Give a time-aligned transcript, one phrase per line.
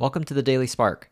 [0.00, 1.10] Welcome to the Daily Spark.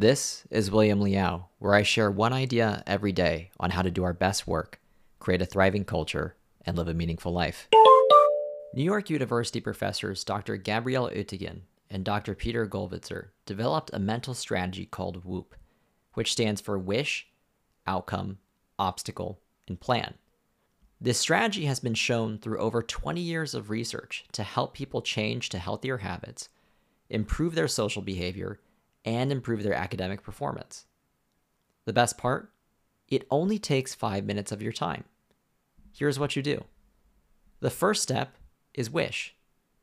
[0.00, 4.02] This is William Liao, where I share one idea every day on how to do
[4.02, 4.80] our best work,
[5.20, 6.34] create a thriving culture,
[6.64, 7.68] and live a meaningful life.
[8.74, 10.56] New York University professors Dr.
[10.56, 12.34] Gabrielle Oettingen and Dr.
[12.34, 15.54] Peter Gollwitzer developed a mental strategy called WOOP,
[16.14, 17.28] which stands for Wish,
[17.86, 18.38] Outcome,
[18.76, 19.38] Obstacle,
[19.68, 20.14] and Plan.
[21.00, 25.48] This strategy has been shown through over 20 years of research to help people change
[25.50, 26.48] to healthier habits,
[27.10, 28.60] improve their social behavior,
[29.04, 30.86] and improve their academic performance.
[31.84, 32.50] The best part?
[33.08, 35.04] It only takes five minutes of your time.
[35.92, 36.64] Here's what you do
[37.60, 38.36] the first step
[38.74, 39.34] is wish.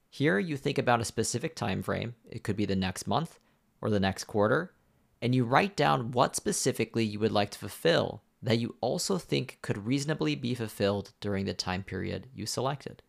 [0.10, 3.40] Here you think about a specific time frame, it could be the next month
[3.82, 4.74] or the next quarter,
[5.22, 9.58] and you write down what specifically you would like to fulfill that you also think
[9.62, 13.02] could reasonably be fulfilled during the time period you selected.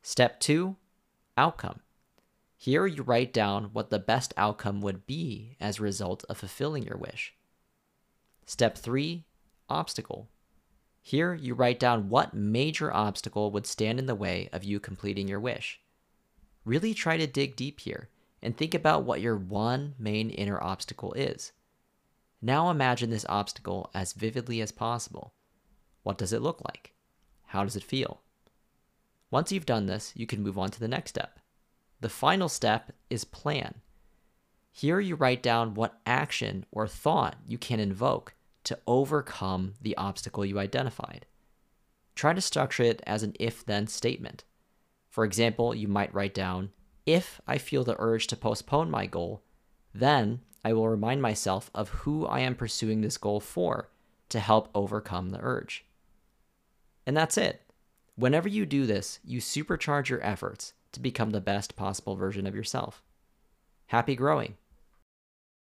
[0.00, 0.76] Step 2
[1.36, 1.80] Outcome.
[2.66, 6.82] Here you write down what the best outcome would be as a result of fulfilling
[6.82, 7.32] your wish.
[8.44, 9.24] Step 3
[9.68, 10.26] Obstacle.
[11.00, 15.28] Here you write down what major obstacle would stand in the way of you completing
[15.28, 15.80] your wish.
[16.64, 18.08] Really try to dig deep here
[18.42, 21.52] and think about what your one main inner obstacle is.
[22.42, 25.34] Now imagine this obstacle as vividly as possible.
[26.02, 26.94] What does it look like?
[27.44, 28.22] How does it feel?
[29.30, 31.38] Once you've done this, you can move on to the next step.
[32.00, 33.76] The final step is plan.
[34.70, 40.44] Here you write down what action or thought you can invoke to overcome the obstacle
[40.44, 41.24] you identified.
[42.14, 44.44] Try to structure it as an if then statement.
[45.08, 46.70] For example, you might write down
[47.06, 49.42] If I feel the urge to postpone my goal,
[49.94, 53.88] then I will remind myself of who I am pursuing this goal for
[54.28, 55.86] to help overcome the urge.
[57.06, 57.62] And that's it.
[58.16, 62.54] Whenever you do this, you supercharge your efforts to become the best possible version of
[62.54, 63.02] yourself.
[63.88, 64.56] Happy growing!